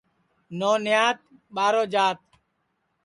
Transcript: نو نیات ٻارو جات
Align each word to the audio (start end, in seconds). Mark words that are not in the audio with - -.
نو 0.57 0.71
نیات 0.85 1.17
ٻارو 1.55 1.83
جات 1.93 2.19